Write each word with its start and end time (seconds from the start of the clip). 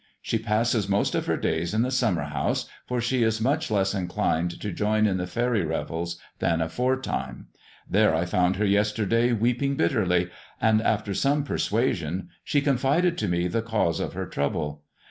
She 0.19 0.39
passes 0.39 0.89
most 0.89 1.13
of 1.13 1.27
her 1.27 1.37
days 1.37 1.75
in 1.75 1.83
the 1.83 1.91
summer 1.91 2.23
house, 2.23 2.67
for 2.87 2.99
she 2.99 3.21
is 3.21 3.39
much 3.39 3.69
less 3.69 3.93
inclined 3.93 4.59
to 4.59 4.71
join 4.71 5.05
in 5.05 5.17
the 5.17 5.27
faery 5.27 5.63
revels 5.63 6.19
than 6.39 6.59
aforetime. 6.59 7.49
There 7.87 8.15
I 8.15 8.25
found 8.25 8.55
her 8.55 8.65
yesterday 8.65 9.31
weeping 9.31 9.75
bitterly, 9.75 10.31
and 10.59 10.81
after 10.81 11.13
some 11.13 11.43
persuasion 11.43 12.29
she 12.43 12.61
confided 12.61 13.15
to 13.19 13.27
me 13.27 13.47
the 13.47 13.61
cause 13.61 13.99
of 13.99 14.13
her 14.13 14.25
trouble. 14.25 14.81